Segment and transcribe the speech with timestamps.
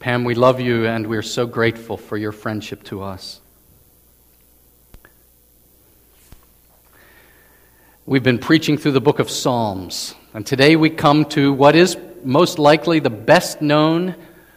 [0.00, 3.38] Pam, we love you and we're so grateful for your friendship to us.
[8.06, 11.98] We've been preaching through the book of Psalms, and today we come to what is
[12.24, 14.14] most likely the best known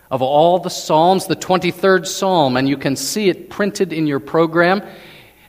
[0.09, 4.21] of all the Psalms, the 23rd Psalm, and you can see it printed in your
[4.21, 4.81] program.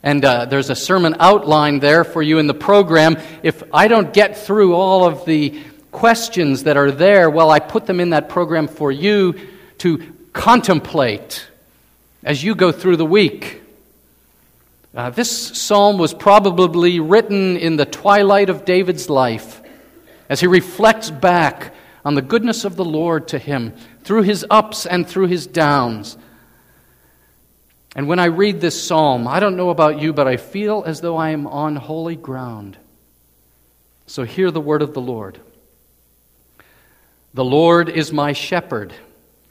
[0.03, 3.15] And uh, there's a sermon outline there for you in the program.
[3.43, 5.57] If I don't get through all of the
[5.93, 9.35] questions that are there, well, I put them in that program for you
[9.79, 11.47] to contemplate
[12.23, 13.61] as you go through the week.
[14.95, 19.61] Uh, this psalm was probably written in the twilight of David's life
[20.29, 24.85] as he reflects back on the goodness of the Lord to him through his ups
[24.85, 26.17] and through his downs.
[27.95, 31.01] And when I read this psalm, I don't know about you, but I feel as
[31.01, 32.77] though I am on holy ground.
[34.07, 35.39] So hear the word of the Lord.
[37.33, 38.93] The Lord is my shepherd.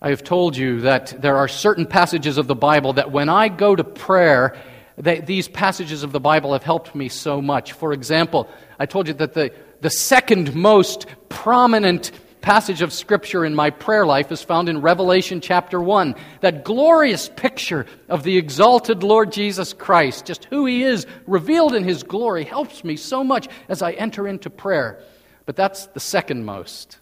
[0.00, 3.48] I have told you that there are certain passages of the Bible that when I
[3.48, 4.56] go to prayer,
[4.96, 7.72] they, these passages of the Bible have helped me so much.
[7.72, 13.56] For example, I told you that the, the second most prominent passage of Scripture in
[13.56, 16.14] my prayer life is found in Revelation chapter 1.
[16.42, 21.82] That glorious picture of the exalted Lord Jesus Christ, just who He is, revealed in
[21.82, 25.02] His glory, helps me so much as I enter into prayer.
[25.44, 26.98] But that's the second most.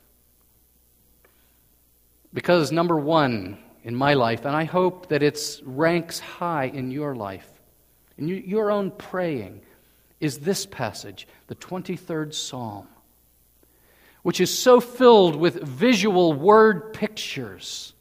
[2.37, 7.17] Because, number one in my life, and I hope that it ranks high in your
[7.17, 7.49] life,
[8.19, 9.63] in your own praying,
[10.21, 12.89] is this passage, the 23rd Psalm,
[14.23, 17.95] which is so filled with visual word pictures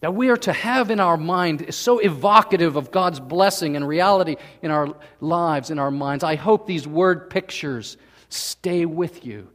[0.00, 3.86] that we are to have in our mind is so evocative of God's blessing and
[3.86, 6.24] reality in our lives, in our minds.
[6.24, 7.96] I hope these word pictures
[8.28, 9.50] stay with you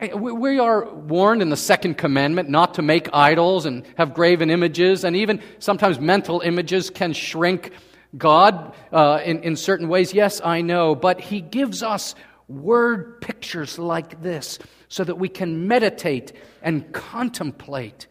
[0.00, 5.02] we are warned in the second commandment not to make idols and have graven images,
[5.02, 7.72] and even sometimes mental images can shrink
[8.16, 10.14] God uh, in, in certain ways.
[10.14, 12.14] Yes, I know, but He gives us
[12.46, 16.32] word pictures like this so that we can meditate
[16.62, 18.06] and contemplate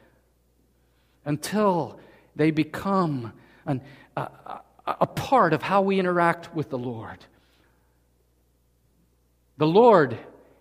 [1.24, 2.00] until
[2.36, 3.32] they become
[3.66, 3.82] an,
[4.16, 4.30] a,
[4.86, 7.18] a part of how we interact with the Lord.
[9.58, 10.18] The Lord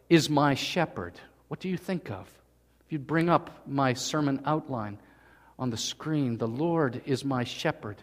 [0.08, 1.14] is my shepherd.
[1.48, 2.26] What do you think of?
[2.86, 4.98] If you'd bring up my sermon outline
[5.58, 7.96] on the screen, the Lord is my shepherd.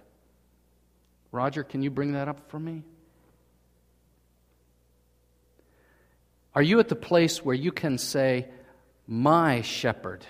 [1.32, 2.84] Roger, can you bring that up for me?
[6.56, 8.48] Are you at the place where you can say,
[9.08, 10.26] My shepherd?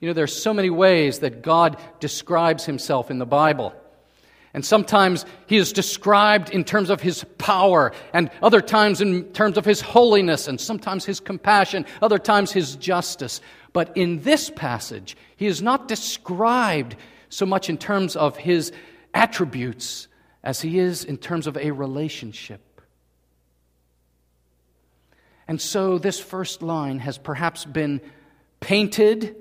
[0.00, 3.74] You know, there are so many ways that God describes himself in the Bible.
[4.54, 9.58] And sometimes he is described in terms of his power, and other times in terms
[9.58, 13.40] of his holiness, and sometimes his compassion, other times his justice.
[13.72, 16.94] But in this passage, he is not described
[17.28, 18.70] so much in terms of his
[19.12, 20.06] attributes
[20.44, 22.60] as he is in terms of a relationship.
[25.48, 28.00] And so, this first line has perhaps been
[28.60, 29.34] painted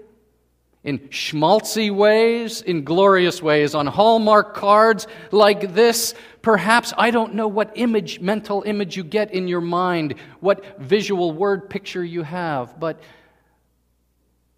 [0.83, 6.13] in schmaltzy ways, in glorious ways, on Hallmark cards like this.
[6.41, 11.31] Perhaps, I don't know what image, mental image you get in your mind, what visual
[11.31, 12.99] word picture you have, but,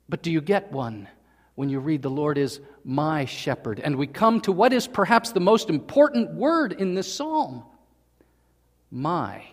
[0.10, 1.08] but do you get one
[1.54, 3.80] when you read, The Lord is my shepherd?
[3.80, 7.64] And we come to what is perhaps the most important word in this psalm
[8.92, 9.44] my.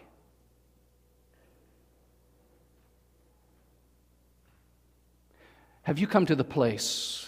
[5.83, 7.27] Have you come to the place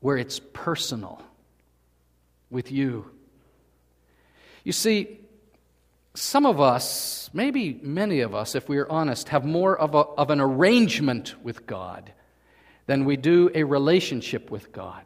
[0.00, 1.22] where it's personal
[2.50, 3.10] with you?
[4.62, 5.20] You see,
[6.14, 9.98] some of us, maybe many of us, if we are honest, have more of, a,
[9.98, 12.12] of an arrangement with God
[12.86, 15.04] than we do a relationship with God.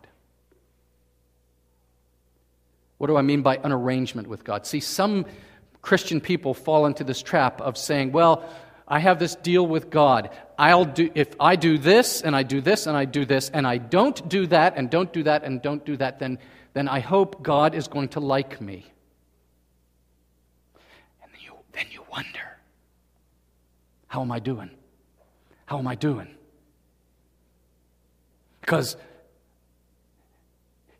[2.99, 4.67] What do I mean by an arrangement with God?
[4.67, 5.27] See, some
[5.83, 8.49] Christian people fall into this trap of saying, well,
[8.87, 10.31] I have this deal with God.
[10.63, 13.67] I'll do, if I do this and I do this and I do this and
[13.67, 16.39] I don't do that and don't do that and don't do that, then,
[16.73, 18.87] then I hope God is going to like me.
[21.21, 22.59] And then you, then you wonder,
[24.07, 24.71] how am I doing?
[25.67, 26.33] How am I doing?
[28.61, 28.97] Because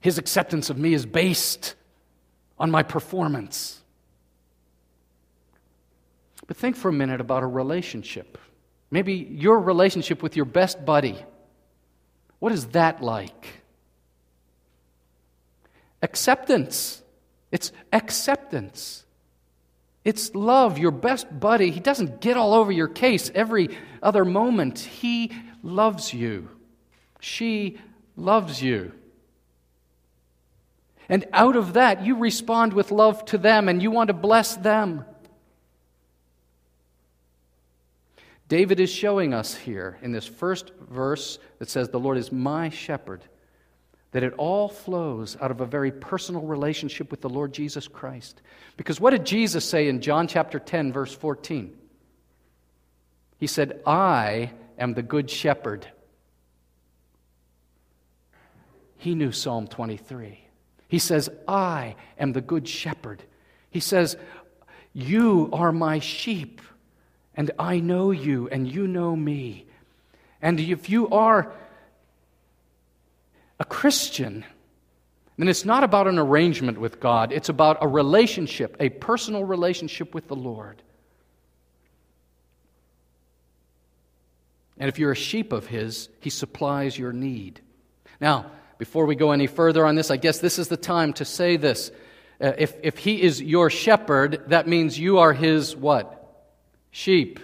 [0.01, 1.77] his acceptance of me is based
[2.59, 3.81] on my performance.
[6.49, 8.39] But think for a minute about a relationship.
[8.93, 11.17] Maybe your relationship with your best buddy.
[12.41, 13.63] What is that like?
[16.03, 17.03] Acceptance.
[17.51, 19.07] It's acceptance.
[20.05, 21.71] It's love, your best buddy.
[21.71, 23.71] He doesn't get all over your case every
[24.03, 24.79] other moment.
[24.81, 26.51] He loves you.
[27.19, 27.79] She
[28.15, 28.93] loves you.
[31.09, 34.55] And out of that, you respond with love to them and you want to bless
[34.57, 35.07] them.
[38.53, 42.69] David is showing us here in this first verse that says, The Lord is my
[42.69, 43.25] shepherd,
[44.11, 48.43] that it all flows out of a very personal relationship with the Lord Jesus Christ.
[48.77, 51.75] Because what did Jesus say in John chapter 10, verse 14?
[53.39, 55.87] He said, I am the good shepherd.
[58.99, 60.45] He knew Psalm 23.
[60.89, 63.23] He says, I am the good shepherd.
[63.71, 64.19] He says,
[64.93, 66.61] You are my sheep
[67.35, 69.67] and I know you, and you know me.
[70.41, 71.53] And if you are
[73.59, 74.45] a Christian,
[75.39, 80.15] then it's not about an arrangement with God, it's about a relationship, a personal relationship
[80.15, 80.83] with the Lord.
[84.79, 87.61] And if you're a sheep of His, He supplies your need.
[88.21, 88.47] Now,
[88.79, 91.57] before we go any further on this, I guess this is the time to say
[91.57, 91.93] this.
[92.41, 96.22] Uh, if, if He is your shepherd, that means you are His what?
[96.93, 97.41] Sheep.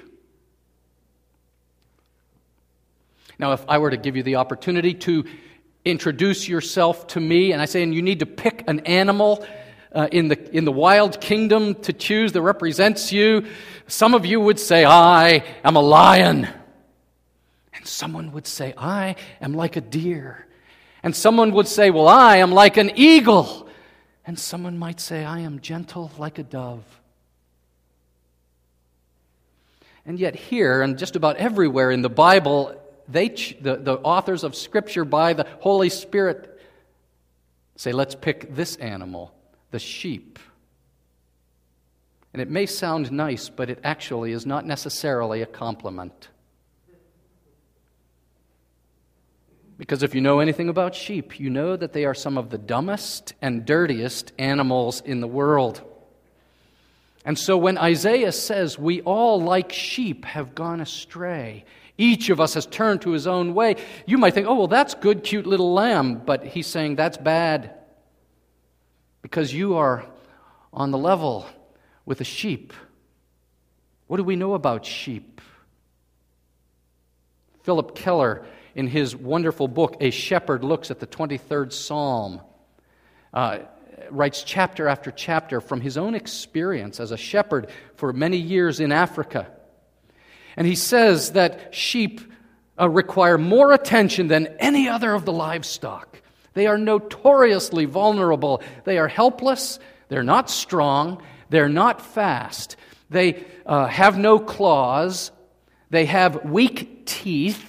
[3.40, 5.24] Now, if I were to give you the opportunity to
[5.84, 9.44] introduce yourself to me, and I say, and you need to pick an animal
[9.92, 13.46] uh, in, the, in the wild kingdom to choose that represents you,
[13.86, 16.48] some of you would say, I am a lion.
[17.74, 20.46] And someone would say, I am like a deer.
[21.02, 23.68] And someone would say, Well, I am like an eagle.
[24.26, 26.84] And someone might say, I am gentle like a dove.
[30.08, 32.74] And yet, here and just about everywhere in the Bible,
[33.08, 36.58] they, the, the authors of Scripture by the Holy Spirit
[37.76, 39.34] say, let's pick this animal,
[39.70, 40.38] the sheep.
[42.32, 46.28] And it may sound nice, but it actually is not necessarily a compliment.
[49.76, 52.58] Because if you know anything about sheep, you know that they are some of the
[52.58, 55.82] dumbest and dirtiest animals in the world.
[57.28, 61.66] And so when Isaiah says, We all like sheep have gone astray,
[61.98, 63.76] each of us has turned to his own way,
[64.06, 66.22] you might think, Oh, well, that's good, cute little lamb.
[66.24, 67.74] But he's saying that's bad
[69.20, 70.06] because you are
[70.72, 71.44] on the level
[72.06, 72.72] with a sheep.
[74.06, 75.42] What do we know about sheep?
[77.62, 82.40] Phillip Keller, in his wonderful book, A Shepherd Looks at the 23rd Psalm,
[83.34, 83.58] uh,
[84.10, 88.92] writes chapter after chapter from his own experience as a shepherd for many years in
[88.92, 89.50] Africa.
[90.56, 92.20] And he says that sheep
[92.80, 96.20] uh, require more attention than any other of the livestock.
[96.54, 98.62] They are notoriously vulnerable.
[98.84, 99.78] They are helpless.
[100.08, 101.22] They're not strong.
[101.50, 102.76] They're not fast.
[103.10, 105.30] They uh, have no claws.
[105.90, 107.67] They have weak teeth.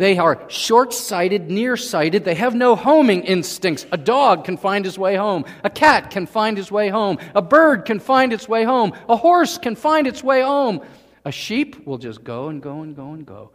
[0.00, 2.24] They are short sighted, nearsighted.
[2.24, 3.84] They have no homing instincts.
[3.92, 5.44] A dog can find his way home.
[5.62, 7.18] A cat can find his way home.
[7.34, 8.94] A bird can find its way home.
[9.10, 10.80] A horse can find its way home.
[11.26, 13.50] A sheep will just go and go and go and go,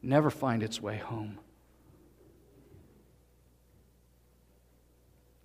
[0.00, 1.36] never find its way home.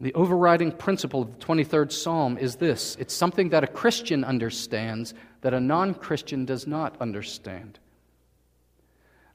[0.01, 5.15] The overriding principle of the 23rd Psalm is this it's something that a Christian understands
[5.41, 7.79] that a non Christian does not understand.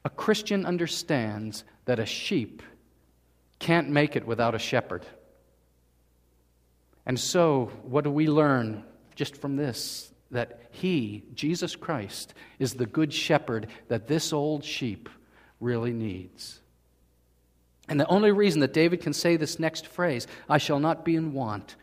[0.05, 2.63] A Christian understands that a sheep
[3.59, 5.05] can't make it without a shepherd.
[7.05, 10.13] And so, what do we learn just from this?
[10.31, 15.09] That He, Jesus Christ, is the good shepherd that this old sheep
[15.61, 16.61] really needs.
[17.89, 21.17] And the only reason that David can say this next phrase, I shall not be
[21.17, 21.77] in want,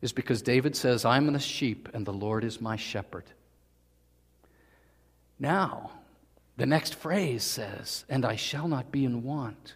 [0.00, 3.24] is because David says, I'm the sheep and the Lord is my shepherd.
[5.38, 5.90] Now,
[6.56, 9.74] the next phrase says, And I shall not be in want.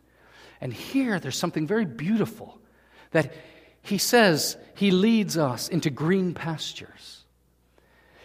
[0.60, 2.58] And here there's something very beautiful
[3.12, 3.32] that
[3.82, 7.24] he says he leads us into green pastures.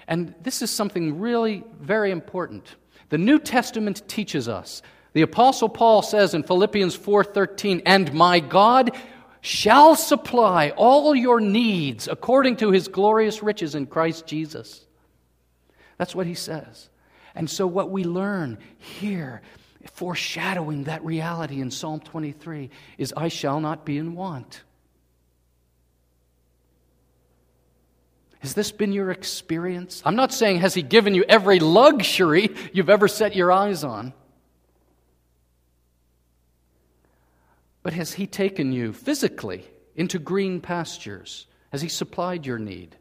[0.08, 2.76] And this is something really very important.
[3.10, 4.82] The New Testament teaches us.
[5.14, 8.92] The apostle Paul says in Philippians 4:13, "And my God
[9.42, 14.86] shall supply all your needs according to his glorious riches in Christ Jesus."
[15.98, 16.90] That's what he says.
[17.36, 19.42] And so what we learn here
[19.94, 24.62] foreshadowing that reality in Psalm 23 is I shall not be in want.
[28.40, 30.02] Has this been your experience?
[30.04, 34.14] I'm not saying, has He given you every luxury you've ever set your eyes on.
[37.84, 41.46] But has He taken you physically into green pastures?
[41.72, 42.96] Has He supplied your need?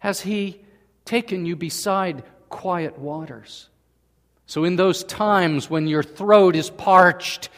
[0.00, 0.60] Has He
[1.06, 2.22] taken you beside
[2.52, 3.68] quiet waters?
[4.46, 7.48] So, in those times when your throat is parched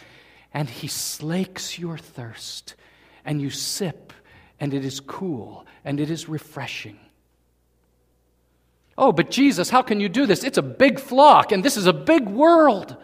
[0.55, 2.77] and He slakes your thirst,
[3.25, 4.13] and you sip,
[4.61, 6.99] and it is cool, and it is refreshing.
[8.97, 10.45] Oh, but Jesus, how can you do this?
[10.45, 12.97] It's a big flock, and this is a big world.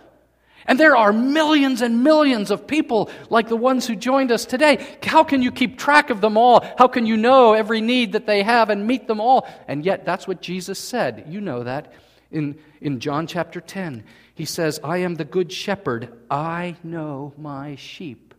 [0.67, 4.87] And there are millions and millions of people like the ones who joined us today.
[5.03, 6.65] How can you keep track of them all?
[6.79, 9.49] How can you know every need that they have and meet them all?
[9.69, 11.25] And yet, that's what Jesus said.
[11.29, 11.93] You know that
[12.31, 14.05] in, in John chapter 10.
[14.35, 16.13] He says, I am the good shepherd.
[16.31, 18.35] I know my sheep.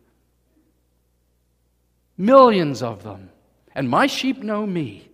[2.16, 3.30] Millions of them.
[3.74, 5.08] And my sheep know me,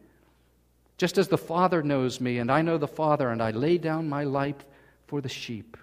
[0.97, 4.09] just as the Father knows me, and I know the Father, and I lay down
[4.09, 4.65] my life
[5.07, 5.77] for the sheep.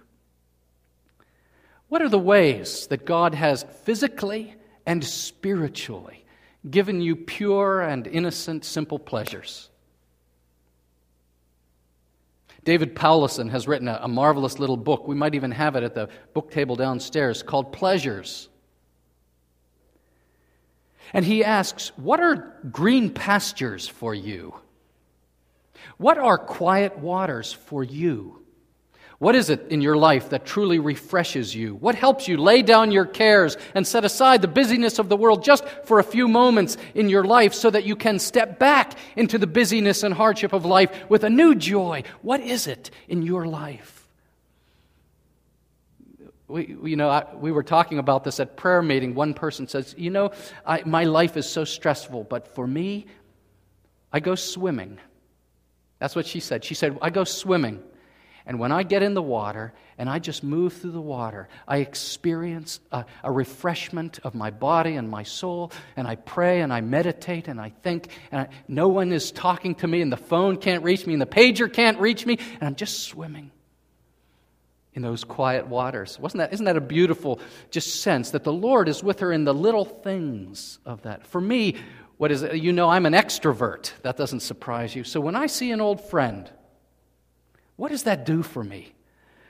[1.88, 6.26] What are the ways that God has physically and spiritually
[6.70, 9.70] given you pure and innocent, simple pleasures?
[12.64, 15.08] David Powlison has written a, a, marvelous little book.
[15.08, 18.50] We might even have it at the book table downstairs called Pleasures.
[21.14, 24.56] And he asks, What are green pastures for you?
[25.98, 28.45] What are quiet waters for you?
[29.20, 31.76] What is it in your life that truly refreshes you?
[31.76, 35.44] What helps you lay down your cares and set aside the busyness of the world
[35.44, 39.38] just for a few moments in your life so that you can step back into
[39.38, 42.04] the busyness and hardship of life with a new joy?
[42.22, 44.06] What is it in your life?
[46.48, 49.16] We, you know, I, we were talking about this at prayer meeting.
[49.16, 50.32] One person says, You know,
[50.66, 53.08] I, my life is so stressful, but for me,
[54.12, 55.00] I go swimming.
[56.00, 56.64] That's what she said.
[56.64, 57.82] She said, I go swimming.
[58.48, 61.78] And when I get in the water and I just move through the water, I
[61.78, 65.72] experience a, a, refreshment of my body and my soul.
[65.96, 68.10] And I pray and I meditate and I think.
[68.32, 71.22] And I, no one is talking to me, and the phone can't reach me, and
[71.22, 72.38] the pager can't reach me.
[72.60, 73.52] And I'm just swimming
[74.94, 76.20] in those quiet waters.
[76.20, 77.40] Wasn't that, isn't that a beautiful
[77.72, 81.26] just sense that the Lord is with her in the little things of that?
[81.26, 81.78] For me,
[82.18, 82.56] what is it?
[82.56, 83.92] You know, I'm an extrovert.
[84.04, 85.04] That doesn't surprise you.
[85.04, 86.50] So when I see an old friend,
[87.76, 88.94] what does that do for me?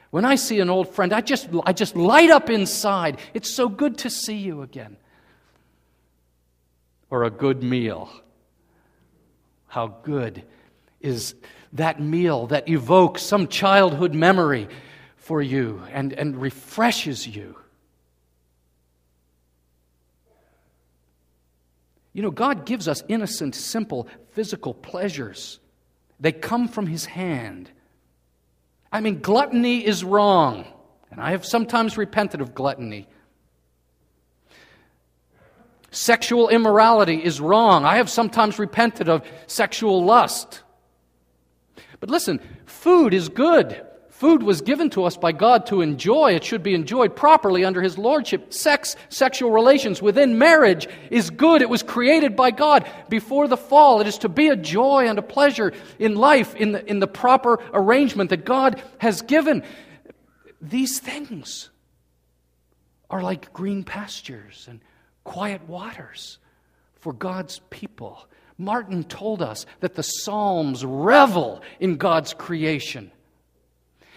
[0.10, 3.20] When I see an old friend, I just, I just light up inside.
[3.34, 4.98] It's so good to see you again.
[7.10, 8.10] Or a good meal.
[9.67, 10.44] How good
[11.01, 11.36] is
[11.74, 14.70] that meal that evokes some childhood memory
[15.17, 17.55] for you and, and refreshes you.
[22.13, 25.60] You know, God gives us innocent, simple, physical pleasures.
[26.20, 27.70] They come from His hand.
[28.95, 30.63] I mean, gluttony is wrong,
[31.11, 33.09] and I have sometimes repented of gluttony.
[35.91, 37.83] Sexual immorality is wrong.
[37.83, 40.63] I have sometimes repented of sexual lust.
[41.99, 43.85] But listen, food is good.
[44.15, 46.36] Food was given to us by God to enjoy.
[46.36, 48.53] It should be enjoyed properly under His Lordship.
[48.53, 51.62] Sex, sexual relations within marriage is good.
[51.62, 54.00] It was created by God before the fall.
[54.00, 57.07] It is to be a joy and a pleasure in life in the, in the
[57.07, 59.63] proper arrangement that God has given.
[60.62, 61.69] These things
[63.10, 64.79] are like green pastures and
[65.25, 66.38] quiet waters
[67.01, 68.29] for God's people.
[68.57, 73.12] Martin told us that the Psalms revel in God's creation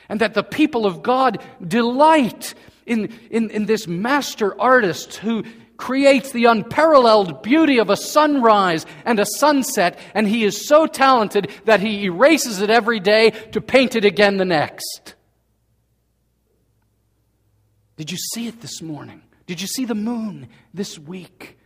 [0.08, 2.54] and that the people of God delight
[2.86, 5.44] in, in, in this master artist who
[5.76, 11.50] creates the unparalleled beauty of a sunrise and a sunset, and he is so talented
[11.64, 15.14] that he erases it every day to paint it again the next.
[17.96, 19.22] Did you see it this morning?
[19.46, 21.58] Did you see the moon this week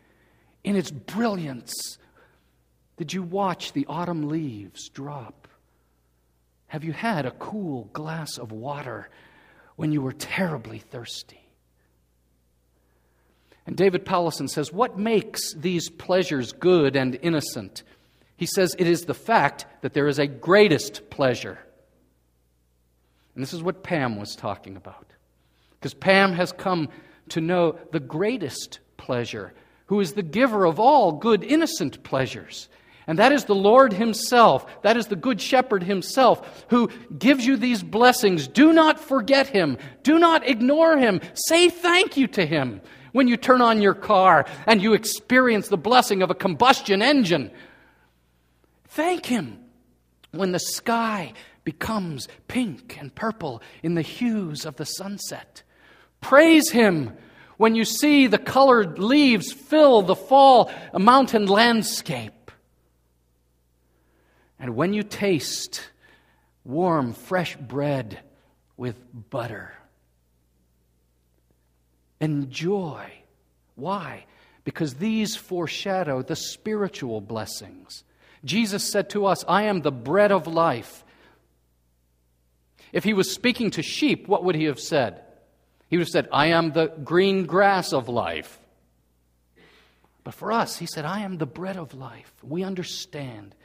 [0.63, 1.99] in its brilliance?
[2.97, 5.42] Did you watch the autumn leaves drop?
[6.73, 9.11] Have you had a cool glass of water
[9.77, 11.47] when you were terribly thirsty?
[13.67, 17.83] And David Powlison says, What makes these pleasures good and innocent?
[18.39, 21.59] He says, It is the fact that there is a greatest pleasure.
[23.35, 25.13] And this is what Pam was talking about.
[25.73, 26.89] Because Pam has come
[27.29, 29.53] to know the greatest pleasure,
[29.89, 32.71] who is the giver of all good, innocent pleasures.
[33.13, 34.65] And that is the Lord Himself.
[34.81, 36.89] That is the Good Shepherd Himself who
[37.19, 38.49] gives you these blessings.
[38.49, 39.77] Do not forget Him.
[40.03, 41.21] Do not ignore Him.
[41.35, 42.81] Say thank you to Him
[43.13, 47.51] when you turn on your car and you experience the blessing of a combustion engine.
[48.89, 49.59] Thank Him
[50.31, 55.63] when the sky becomes pink and purple in the hues of the sunset.
[56.23, 57.13] Praise Him
[57.59, 62.33] when you see the colored leaves fill the fall mountain landscape.
[64.63, 65.91] And when you taste
[66.65, 68.21] warm, fresh bread
[68.77, 68.95] with
[69.29, 69.73] butter.
[72.21, 73.11] Enjoy.
[73.75, 74.25] Why?
[74.63, 78.05] Because these foreshadow the spiritual blessings.
[78.45, 81.05] Jesus said to us, I am the bread of life.
[82.93, 85.23] If he was speaking to sheep, what would he have said?
[85.89, 88.61] He would have said, I am the green grass of life.
[90.23, 92.33] But for us, he said, I am the bread of life.
[92.45, 93.57] We understand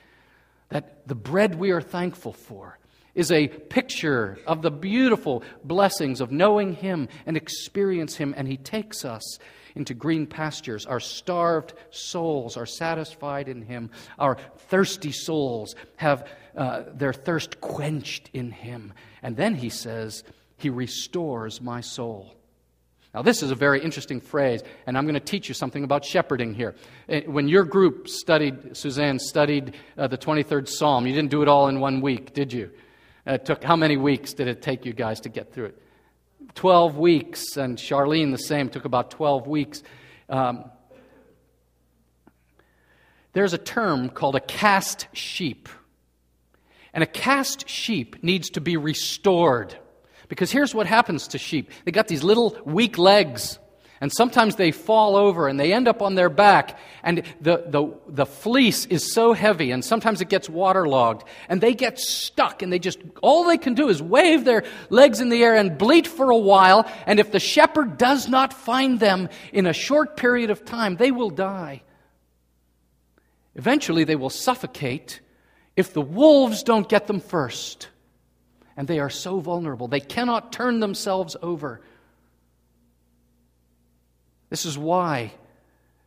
[0.70, 2.78] that the bread we are thankful for
[3.16, 8.58] is a picture of the beautiful blessings of knowing Him and experience Him, and He
[8.58, 9.40] takes us
[9.76, 10.86] into green pastures.
[10.86, 13.90] Our starved souls are satisfied in Him.
[14.20, 14.38] Our
[14.70, 18.94] thirsty souls have uh, their thirst quenched in Him.
[19.24, 20.24] And then He says,
[20.58, 22.37] He restores my soul.
[23.18, 26.06] Now, this is a very interesting phrase, and I'm going to teach you something about
[26.06, 26.76] shepherding here.
[27.10, 31.48] Eh, when your group studied, Suzanne studied uh, the 23rd Psalm, you didn't do it
[31.48, 32.70] all in one week, did you?
[33.26, 35.82] Uh, it took, how many weeks did it take you guys to get through it?
[36.54, 39.82] 12 weeks, and Charlene the same, took about 12 weeks.
[40.30, 40.66] Um,
[43.34, 45.70] there's a term called a cast sheep.
[46.94, 49.76] And a cast sheep needs to be restored.
[50.28, 53.60] Because here's what happens to sheep they got these little weak legs.
[54.00, 57.92] And sometimes they fall over and they end up on their back, and the, the,
[58.08, 62.72] the fleece is so heavy, and sometimes it gets waterlogged, and they get stuck, and
[62.72, 66.06] they just, all they can do is wave their legs in the air and bleat
[66.06, 70.52] for a while, and if the shepherd does not find them in a short period
[70.52, 71.82] of time, they will die.
[73.56, 75.22] Eventually, they will suffocate
[75.76, 77.88] if the wolves don't get them first
[78.78, 79.88] and they are so vulnerable.
[79.88, 81.82] They cannot turn themselves over.
[84.50, 85.34] This is why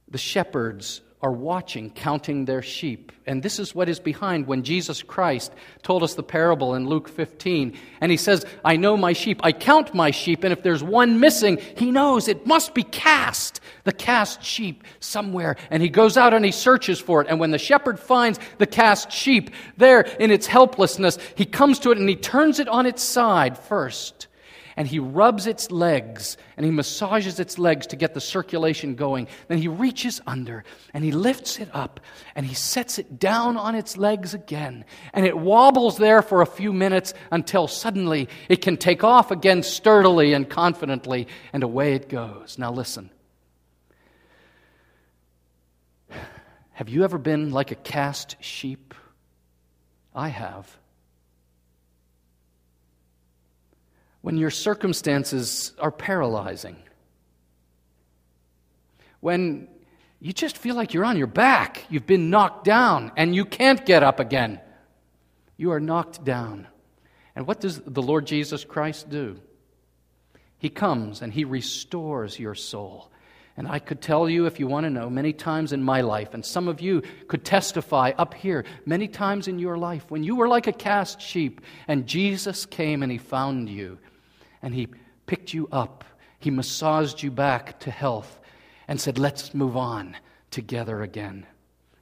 [0.09, 3.13] the shepherds are watching, counting their sheep.
[3.27, 5.53] And this is what is behind when Jesus Christ
[5.83, 7.77] told us the parable in Luke 15.
[8.01, 9.41] And he says, I know my sheep.
[9.43, 10.45] I count my sheep.
[10.45, 15.57] And if there's one missing, he knows it must be cast, the cast sheep somewhere.
[15.71, 17.29] And he goes out and he searches for it.
[17.29, 21.91] And when the shepherd finds the cast sheep there in its helplessness, he comes to
[21.91, 24.27] it and he turns it on its side first
[24.77, 29.29] and he rubs its legs and he massages its legs to get the circulation going.
[29.49, 32.01] Then he reaches under and he lifts it up
[32.35, 34.85] and he sets it down on its legs again.
[35.13, 39.63] And it wobbles there for a few minutes until suddenly it can take off again
[39.63, 42.59] sturdily and confidently, and away it goes.
[42.59, 43.11] Now, listen.
[46.73, 48.95] Have you ever been like a cast sheep?
[50.15, 50.77] I have.
[54.23, 56.77] When your circumstances are paralyzing,
[59.21, 59.69] when
[60.21, 63.85] you just feel like you're on your back, you've been knocked down, and you can't
[63.87, 64.61] get up again.
[65.57, 66.67] You are knocked down.
[67.35, 69.41] And what does the Lord Jesus Christ do?
[70.59, 73.11] He comes and He restores your soul.
[73.57, 76.35] And I could tell you, if you want to know, many times in my life,
[76.35, 80.37] and some of you could testify up here, many times in your life, when you
[80.37, 83.99] were like a cast sheep and Jesus came and He found you
[84.63, 84.89] and He
[85.27, 86.05] picked you up,
[86.39, 88.41] He massaged you back to health,
[88.89, 90.17] and said, Let's move on
[90.51, 91.47] together again.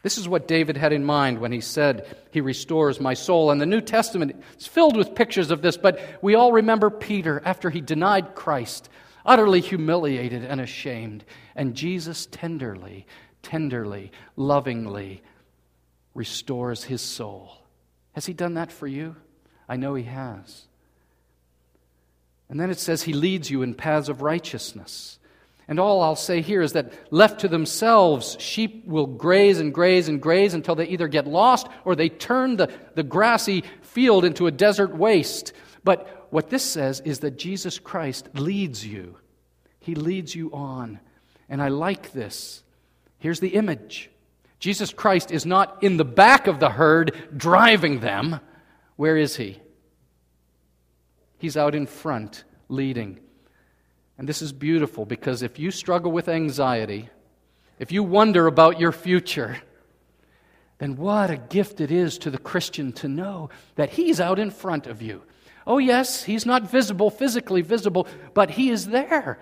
[0.02, 3.50] This is what David had in mind when he said, He restores my soul.
[3.50, 7.42] And the New Testament is filled with pictures of this, but we all remember Peter
[7.44, 8.88] after he denied Christ,
[9.26, 11.24] utterly humiliated and ashamed.
[11.56, 13.06] And Jesus tenderly,
[13.42, 15.22] tenderly, lovingly
[16.14, 17.58] restores his soul.
[18.12, 19.16] Has he done that for you?
[19.68, 20.67] I know he has.
[22.48, 25.18] And then it says, He leads you in paths of righteousness.
[25.68, 30.08] And all I'll say here is that left to themselves, sheep will graze and graze
[30.08, 34.46] and graze until they either get lost or they turn the, the grassy field into
[34.46, 35.52] a desert waste.
[35.84, 39.16] But what this says is that Jesus Christ leads you.
[39.80, 41.00] He leads you on.
[41.50, 42.62] And I like this.
[43.18, 44.11] Here's the image
[44.58, 48.40] Jesus Christ is not in the back of the herd driving them.
[48.96, 49.61] Where is he?
[51.38, 53.20] He's out in front leading.
[54.18, 57.09] And this is beautiful because if you struggle with anxiety,
[57.79, 59.59] if you wonder about your future,
[60.79, 64.51] then what a gift it is to the Christian to know that He's out in
[64.51, 65.22] front of you.
[65.66, 69.38] Oh, yes, He's not visible, physically visible, but He is there.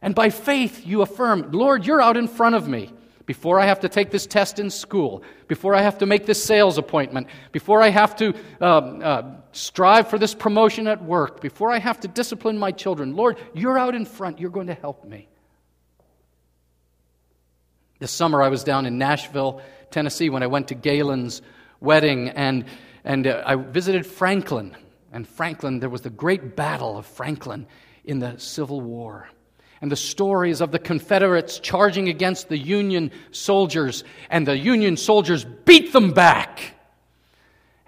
[0.00, 2.90] And by faith, you affirm, Lord, you're out in front of me.
[3.26, 6.42] Before I have to take this test in school, before I have to make this
[6.42, 11.70] sales appointment, before I have to um, uh, strive for this promotion at work, before
[11.70, 14.40] I have to discipline my children, Lord, you're out in front.
[14.40, 15.28] You're going to help me.
[18.00, 21.42] This summer, I was down in Nashville, Tennessee, when I went to Galen's
[21.80, 22.64] wedding, and,
[23.04, 24.76] and uh, I visited Franklin.
[25.12, 27.66] And Franklin, there was the great battle of Franklin
[28.04, 29.28] in the Civil War
[29.82, 35.44] and the stories of the Confederates charging against the Union soldiers, and the Union soldiers
[35.44, 36.76] beat them back.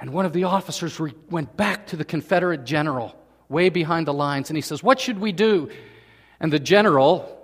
[0.01, 3.17] And one of the officers re- went back to the Confederate general
[3.49, 5.71] way behind the lines, and he says, What should we do?
[6.41, 7.41] And the general,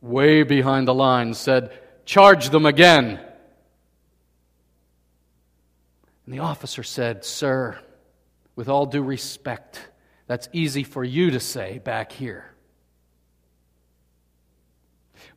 [0.00, 1.72] way behind the lines, said,
[2.04, 3.20] Charge them again.
[6.26, 7.76] And the officer said, Sir,
[8.54, 9.80] with all due respect,
[10.28, 12.52] that's easy for you to say back here.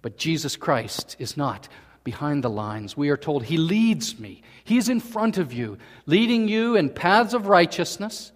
[0.01, 1.67] But Jesus Christ is not
[2.04, 2.97] behind the lines.
[2.97, 4.41] We are told He leads me.
[4.63, 8.32] He's in front of you, leading you in paths of righteousness.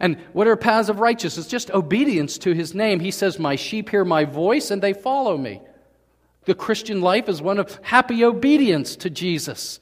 [0.00, 1.46] And what are paths of righteousness?
[1.46, 3.00] Just obedience to His name.
[3.00, 5.60] He says, My sheep hear my voice and they follow me.
[6.46, 9.80] The Christian life is one of happy obedience to Jesus.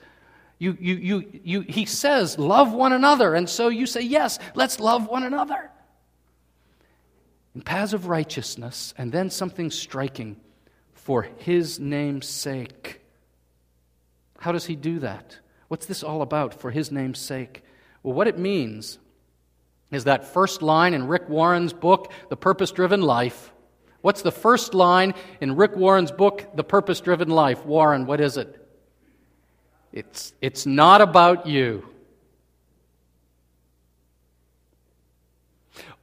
[0.58, 3.34] You, you, you, you, he says, Love one another.
[3.34, 5.70] And so you say, Yes, let's love one another.
[7.54, 10.36] In paths of righteousness, and then something striking
[11.02, 13.00] for his name's sake.
[14.38, 15.38] How does he do that?
[15.68, 17.64] What's this all about for his name's sake?
[18.02, 18.98] Well, what it means
[19.90, 23.52] is that first line in Rick Warren's book, The Purpose Driven Life.
[24.00, 27.64] What's the first line in Rick Warren's book, The Purpose Driven Life?
[27.64, 28.58] Warren, what is it?
[29.92, 31.88] It's, it's not about you.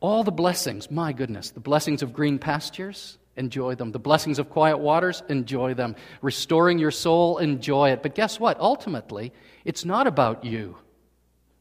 [0.01, 3.91] All the blessings, my goodness, the blessings of green pastures, enjoy them.
[3.91, 5.95] The blessings of quiet waters, enjoy them.
[6.21, 8.03] Restoring your soul, enjoy it.
[8.03, 8.59] But guess what?
[8.59, 9.33] Ultimately,
[9.65, 10.77] it's not about you.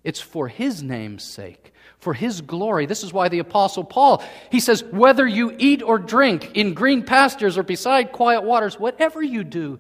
[0.05, 2.87] It's for his name's sake, for his glory.
[2.87, 7.03] This is why the apostle Paul, he says, whether you eat or drink in green
[7.03, 9.79] pastures or beside quiet waters, whatever you do,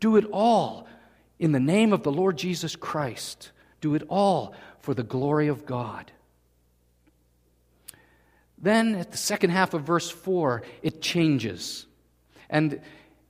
[0.00, 0.86] do it all
[1.38, 3.50] in the name of the Lord Jesus Christ.
[3.80, 6.10] Do it all for the glory of God.
[8.62, 11.86] Then at the second half of verse 4, it changes.
[12.48, 12.80] And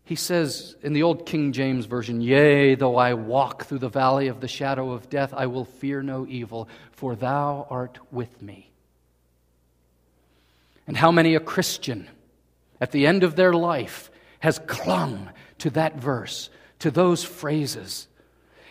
[0.05, 4.29] he says in the old King James Version, Yea, though I walk through the valley
[4.29, 8.71] of the shadow of death, I will fear no evil, for thou art with me.
[10.87, 12.09] And how many a Christian
[12.81, 18.09] at the end of their life has clung to that verse, to those phrases.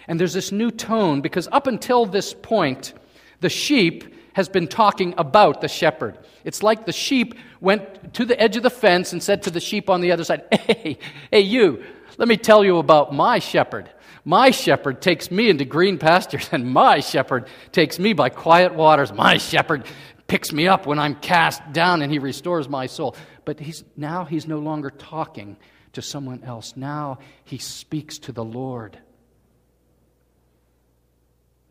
[0.05, 2.93] And there's this new tone because up until this point,
[3.39, 6.17] the sheep has been talking about the shepherd.
[6.43, 9.59] It's like the sheep went to the edge of the fence and said to the
[9.59, 10.97] sheep on the other side, Hey,
[11.31, 11.83] hey, you,
[12.17, 13.89] let me tell you about my shepherd.
[14.23, 19.11] My shepherd takes me into green pastures, and my shepherd takes me by quiet waters.
[19.11, 19.85] My shepherd
[20.27, 23.15] picks me up when I'm cast down, and he restores my soul.
[23.45, 25.57] But he's, now he's no longer talking
[25.93, 26.77] to someone else.
[26.77, 28.97] Now he speaks to the Lord.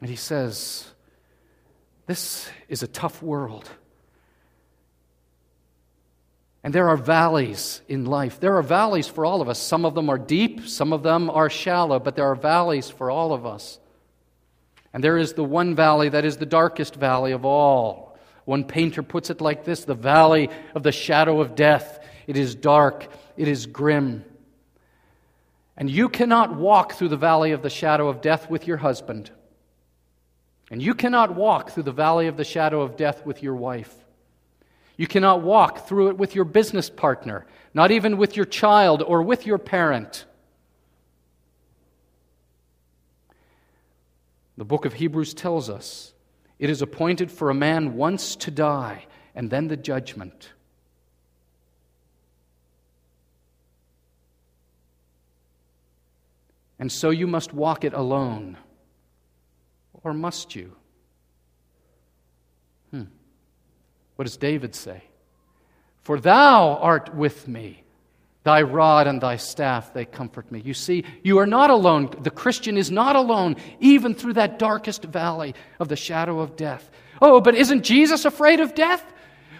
[0.00, 0.86] And he says,
[2.10, 3.70] this is a tough world.
[6.64, 8.40] And there are valleys in life.
[8.40, 9.60] There are valleys for all of us.
[9.60, 13.12] Some of them are deep, some of them are shallow, but there are valleys for
[13.12, 13.78] all of us.
[14.92, 18.18] And there is the one valley that is the darkest valley of all.
[18.44, 22.04] One painter puts it like this the valley of the shadow of death.
[22.26, 24.24] It is dark, it is grim.
[25.76, 29.30] And you cannot walk through the valley of the shadow of death with your husband.
[30.70, 33.92] And you cannot walk through the valley of the shadow of death with your wife.
[34.96, 39.22] You cannot walk through it with your business partner, not even with your child or
[39.22, 40.26] with your parent.
[44.56, 46.12] The book of Hebrews tells us
[46.58, 50.50] it is appointed for a man once to die and then the judgment.
[56.78, 58.58] And so you must walk it alone.
[60.04, 60.72] Or must you?
[62.90, 63.04] Hmm.
[64.16, 65.02] What does David say?
[66.02, 67.84] For thou art with me.
[68.42, 70.62] Thy rod and thy staff, they comfort me.
[70.64, 72.08] You see, you are not alone.
[72.22, 76.90] The Christian is not alone, even through that darkest valley of the shadow of death.
[77.20, 79.04] Oh, but isn't Jesus afraid of death?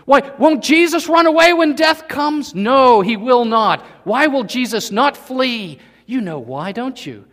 [0.06, 2.54] Why, won't Jesus run away when death comes?
[2.54, 3.84] No, he will not.
[4.04, 5.78] Why will Jesus not flee?
[6.06, 7.26] You know why, don't you?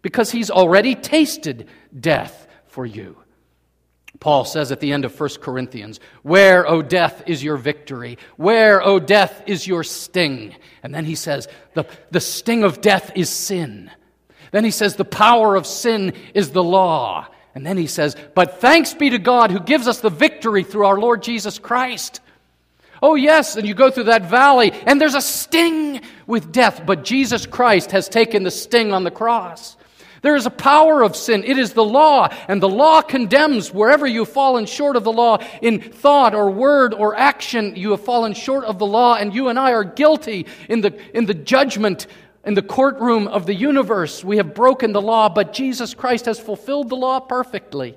[0.00, 3.16] Because he's already tasted death for you.
[4.18, 8.18] Paul says at the end of 1 Corinthians, Where, O death, is your victory?
[8.36, 10.56] Where, O death, is your sting?
[10.82, 13.92] And then he says, the, the sting of death is sin.
[14.50, 17.28] Then he says, The power of sin is the law.
[17.54, 20.86] And then he says, But thanks be to God who gives us the victory through
[20.86, 22.20] our Lord Jesus Christ.
[23.00, 27.04] Oh, yes, and you go through that valley, and there's a sting with death, but
[27.04, 29.76] Jesus Christ has taken the sting on the cross.
[30.24, 31.44] There is a power of sin.
[31.44, 35.36] It is the law, and the law condemns wherever you've fallen short of the law
[35.60, 37.76] in thought or word or action.
[37.76, 40.98] You have fallen short of the law, and you and I are guilty in the,
[41.14, 42.06] in the judgment,
[42.42, 44.24] in the courtroom of the universe.
[44.24, 47.94] We have broken the law, but Jesus Christ has fulfilled the law perfectly.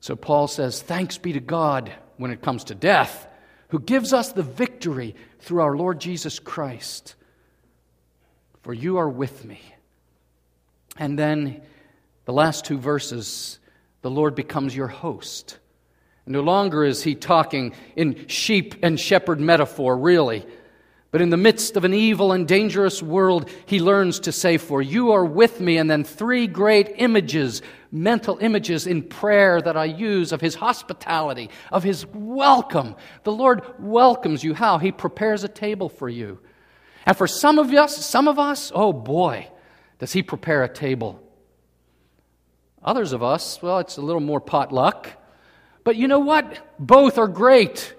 [0.00, 3.28] So Paul says, Thanks be to God when it comes to death,
[3.68, 7.16] who gives us the victory through our Lord Jesus Christ
[8.66, 9.60] for you are with me.
[10.96, 11.62] And then
[12.24, 13.60] the last two verses,
[14.02, 15.58] the Lord becomes your host.
[16.26, 20.44] No longer is he talking in sheep and shepherd metaphor, really.
[21.12, 24.82] But in the midst of an evil and dangerous world, he learns to say, For
[24.82, 25.78] you are with me.
[25.78, 31.50] And then three great images, mental images in prayer that I use of his hospitality,
[31.70, 32.96] of his welcome.
[33.22, 34.54] The Lord welcomes you.
[34.54, 34.78] How?
[34.78, 36.40] He prepares a table for you.
[37.06, 39.48] And for some of us, some of us, oh boy,
[39.98, 41.22] does he prepare a table.
[42.82, 45.10] Others of us, well, it's a little more potluck.
[45.84, 46.74] But you know what?
[46.78, 47.94] Both are great.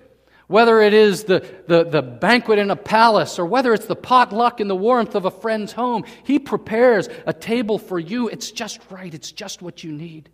[0.48, 4.62] Whether it is the, the, the banquet in a palace or whether it's the potluck
[4.62, 8.30] in the warmth of a friend's home, he prepares a table for you.
[8.30, 10.30] It's just right, it's just what you need.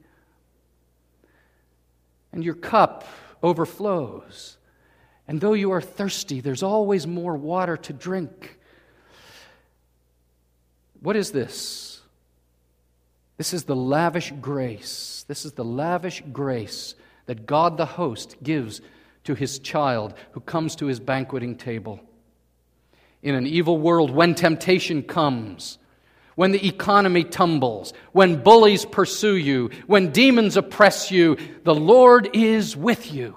[2.32, 3.08] And your cup
[3.42, 4.58] overflows.
[5.28, 8.60] And though you are thirsty, there's always more water to drink.
[11.04, 12.02] What is this?
[13.36, 15.26] This is the lavish grace.
[15.28, 18.80] This is the lavish grace that God the host gives
[19.26, 22.00] to his child who comes to his banqueting table.
[23.22, 25.78] In an evil world, when temptation comes,
[26.36, 32.78] when the economy tumbles, when bullies pursue you, when demons oppress you, the Lord is
[32.78, 33.36] with you.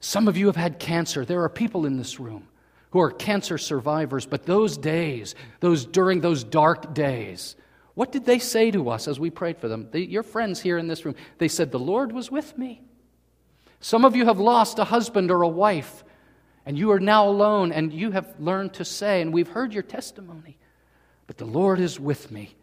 [0.00, 1.24] Some of you have had cancer.
[1.24, 2.48] There are people in this room
[2.94, 7.56] who are cancer survivors, but those days, those during those dark days,
[7.94, 9.88] what did they say to us as we prayed for them?
[9.90, 12.82] They, your friends here in this room, they said, The Lord was with me.
[13.80, 16.04] Some of you have lost a husband or a wife,
[16.64, 19.82] and you are now alone, and you have learned to say, and we've heard your
[19.82, 20.56] testimony,
[21.26, 22.54] but the Lord is with me.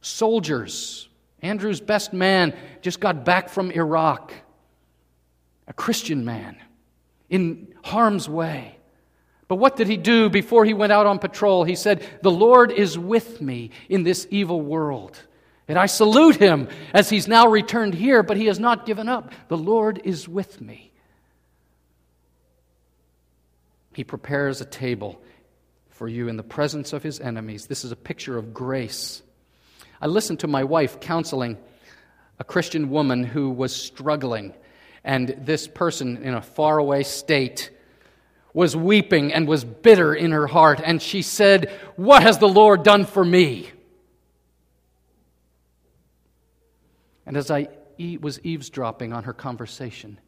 [0.00, 1.08] Soldiers,
[1.40, 4.32] Andrew's best man just got back from Iraq,
[5.68, 6.56] a Christian man
[7.30, 8.75] in harm's way.
[9.48, 11.64] But what did he do before he went out on patrol?
[11.64, 15.18] He said, The Lord is with me in this evil world.
[15.68, 19.32] And I salute him as he's now returned here, but he has not given up.
[19.48, 20.92] The Lord is with me.
[23.94, 25.20] He prepares a table
[25.90, 27.66] for you in the presence of his enemies.
[27.66, 29.22] This is a picture of grace.
[30.00, 31.56] I listened to my wife counseling
[32.38, 34.54] a Christian woman who was struggling,
[35.02, 37.70] and this person in a faraway state
[38.56, 42.82] was weeping and was bitter in her heart, and she said, What has the Lord
[42.82, 43.68] done for me?
[47.26, 47.68] And as I
[48.18, 50.18] was eavesdropping on her conversation,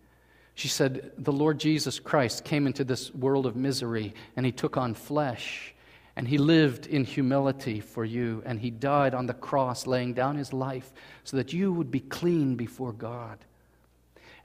[0.55, 4.77] she said, The Lord Jesus Christ came into this world of misery, and he took
[4.77, 5.75] on flesh,
[6.15, 10.37] and he lived in humility for you, and he died on the cross, laying down
[10.37, 10.93] his life
[11.25, 13.39] so that you would be clean before God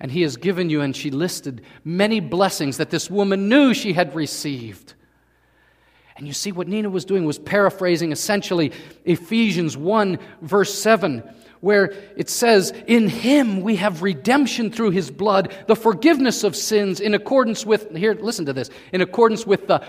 [0.04, 3.94] and he has given you, and she listed many blessings that this woman knew she
[3.94, 4.96] had received.
[6.18, 8.74] And you see, what Nina was doing was paraphrasing essentially
[9.06, 11.24] Ephesians 1, verse 7,
[11.62, 17.00] where it says, In him we have redemption through his blood, the forgiveness of sins,
[17.00, 19.86] in accordance with, here, listen to this, in accordance with the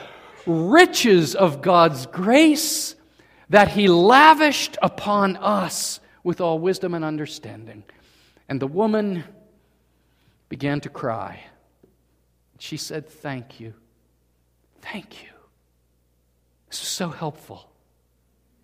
[0.46, 2.94] riches of God's grace
[3.50, 7.83] that he lavished upon us with all wisdom and understanding.
[8.48, 9.24] And the woman
[10.54, 11.40] began to cry.
[12.60, 13.74] She said, Thank you.
[14.82, 15.30] Thank you.
[16.70, 17.72] This is so helpful.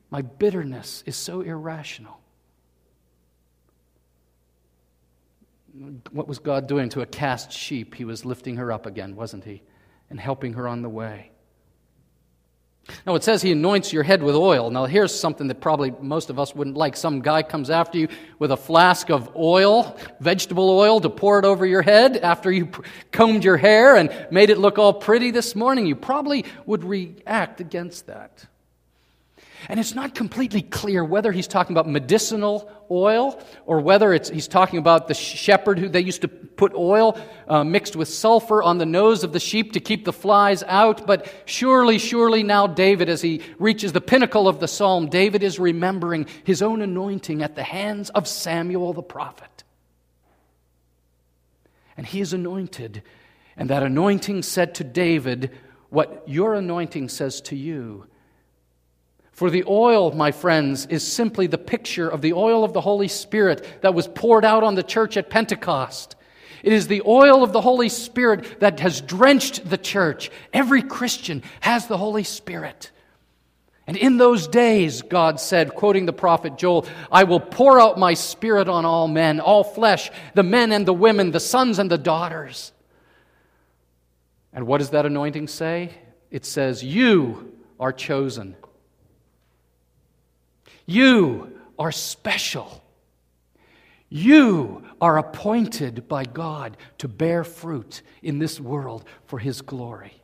[0.09, 2.20] My bitterness is so irrational.
[6.12, 7.96] What was God doing to a cast sheep?
[7.96, 9.61] He was lifting her up again, wasn't he?
[10.11, 11.33] And helping her on the way.
[13.07, 14.71] Now, it says he anoints your head with oil.
[14.71, 16.97] Now, here's something that probably most of us wouldn't like.
[16.97, 18.09] Some guy comes after you
[18.39, 22.69] with a flask of oil, vegetable oil, to pour it over your head after you
[23.11, 25.87] combed your hair and made it look all pretty this morning.
[25.87, 28.47] You probably would react against that.
[29.68, 34.79] And it's not completely clear whether he's talking about medicinal oil or whether he's talking
[34.79, 38.87] about the shepherd who they used to put oil uh, mixed with sulfur on the
[38.87, 41.07] nose of the sheep to keep the flies out.
[41.07, 45.59] But surely, surely now, David, as he reaches the pinnacle of the psalm, David is
[45.59, 49.64] remembering his own anointing at the hands of Samuel the prophet.
[51.96, 53.03] And he is anointed.
[53.57, 55.51] And that anointing said to David
[55.90, 58.07] what your anointing says to you
[59.40, 63.09] for the oil, my friends, is simply the picture of the oil of the Holy
[63.09, 66.14] Spirit that was poured out on the church at Pentecost.
[66.62, 70.31] It is the oil of the Holy Spirit that has drenched the church.
[70.53, 72.90] Every Christian has the Holy Spirit.
[73.87, 78.12] And in those days, God said, quoting the prophet Joel, I will pour out my
[78.12, 81.96] spirit on all men, all flesh, the men and the women, the sons and the
[81.96, 82.72] daughters.
[84.53, 85.92] And what does that anointing say?
[86.31, 88.57] It says, You are chosen.
[90.90, 92.83] You are special.
[94.09, 100.20] You are appointed by God to bear fruit in this world for His glory.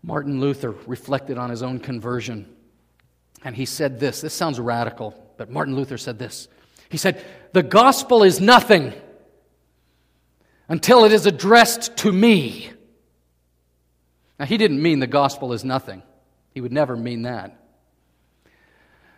[0.00, 2.46] Martin Luther reflected on his own conversion,
[3.42, 4.20] and he said this.
[4.20, 6.46] This sounds radical, but Martin Luther said this.
[6.88, 8.92] He said, The gospel is nothing
[10.68, 12.70] until it is addressed to me.
[14.38, 16.02] Now, he didn't mean the gospel is nothing,
[16.54, 17.60] he would never mean that.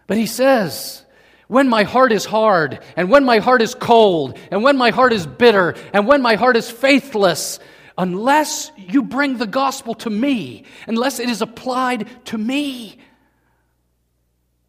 [0.07, 1.05] But he says,
[1.49, 5.13] when my heart is hard, and when my heart is cold, and when my heart
[5.13, 7.59] is bitter, and when my heart is faithless,
[7.97, 12.99] unless you bring the gospel to me, unless it is applied to me,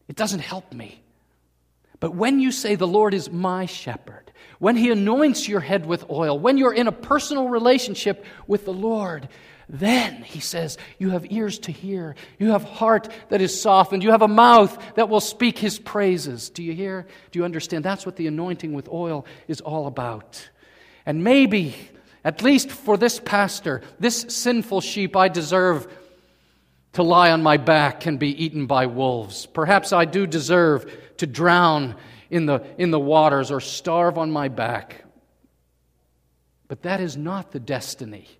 [0.08, 1.04] it doesn't help me.
[2.00, 6.10] But when you say, The Lord is my shepherd, when He anoints your head with
[6.10, 9.28] oil, when you're in a personal relationship with the Lord,
[9.72, 12.16] then, he says, you have ears to hear.
[12.40, 14.02] You have heart that is softened.
[14.02, 16.50] You have a mouth that will speak his praises.
[16.50, 17.06] Do you hear?
[17.32, 17.86] Do you understand?
[17.86, 20.50] That's what the anointing with oil is all about.
[21.06, 21.76] And maybe,
[22.24, 25.88] at least for this pastor, this sinful sheep, I deserve
[26.94, 29.46] to lie on my back and be eaten by wolves.
[29.46, 31.96] Perhaps I do deserve to drown
[32.32, 35.04] in the, in the waters or starve on my back.
[36.68, 38.39] But that is not the destiny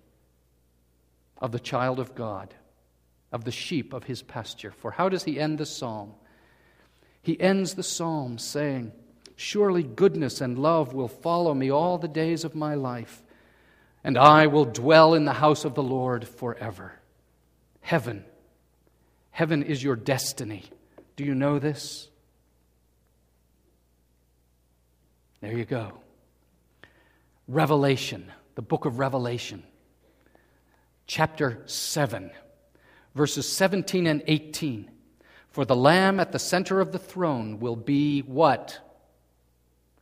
[1.40, 2.54] of the child of God,
[3.32, 4.72] of the sheep of his pasture.
[4.72, 6.12] For how does he end the psalm?
[7.22, 8.92] He ends the psalm saying,
[9.36, 13.22] Surely goodness and love will follow me all the days of my life,
[14.04, 16.92] and I will dwell in the house of the Lord forever.
[17.80, 18.24] Heaven.
[19.30, 20.64] Heaven is your destiny.
[21.16, 22.08] Do you know this?
[25.40, 25.92] There you go.
[27.48, 29.62] Revelation, the book of Revelation
[31.10, 32.30] chapter 7,
[33.16, 34.88] verses 17 and 18.
[35.50, 38.78] For the Lamb at the center of the throne will be what?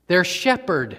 [0.07, 0.99] Their shepherd.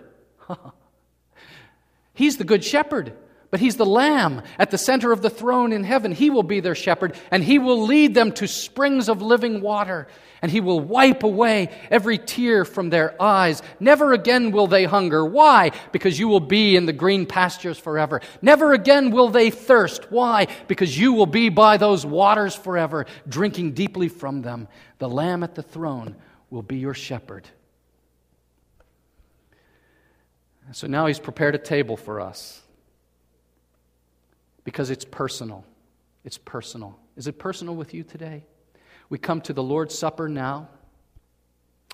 [2.16, 3.14] He's the good shepherd.
[3.52, 6.12] But he's the lamb at the center of the throne in heaven.
[6.12, 10.08] He will be their shepherd, and he will lead them to springs of living water,
[10.44, 13.64] and he will wipe away every tear from their eyes.
[13.80, 15.26] Never again will they hunger.
[15.26, 15.72] Why?
[15.92, 18.22] Because you will be in the green pastures forever.
[18.44, 20.12] Never again will they thirst.
[20.12, 20.46] Why?
[20.68, 24.68] Because you will be by those waters forever, drinking deeply from them.
[25.00, 26.16] The lamb at the throne
[26.52, 27.48] will be your shepherd.
[30.72, 32.62] So now he's prepared a table for us
[34.64, 35.66] because it's personal.
[36.24, 37.00] It's personal.
[37.16, 38.46] Is it personal with you today?
[39.10, 40.70] We come to the Lord's Supper now.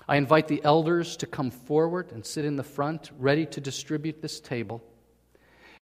[0.08, 4.22] I invite the elders to come forward and sit in the front, ready to distribute
[4.22, 4.82] this table.